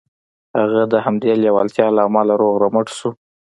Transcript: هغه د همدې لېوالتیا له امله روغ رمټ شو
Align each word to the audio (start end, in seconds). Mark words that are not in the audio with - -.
هغه 0.59 0.81
د 0.93 0.95
همدې 1.05 1.31
لېوالتیا 1.41 1.87
له 1.95 2.01
امله 2.07 2.33
روغ 2.41 2.53
رمټ 2.63 2.87
شو 2.97 3.09